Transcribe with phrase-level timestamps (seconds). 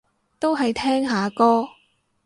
[0.39, 1.63] 都係聽下歌